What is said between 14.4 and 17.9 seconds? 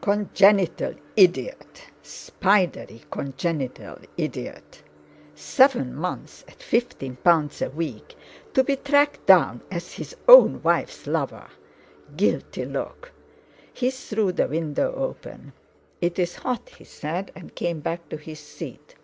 window open. "It's hot," he said, and came